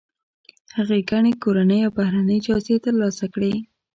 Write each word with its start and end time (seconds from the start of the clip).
هغې 0.75 0.99
ګڼې 1.09 1.33
کورنۍ 1.43 1.79
او 1.85 1.91
بهرنۍ 1.97 2.37
جایزې 2.45 2.75
ترلاسه 2.85 3.25
کړي. 3.33 3.53